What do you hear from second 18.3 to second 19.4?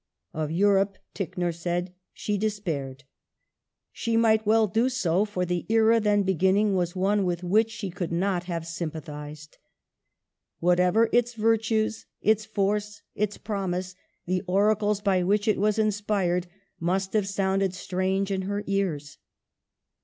in her ears.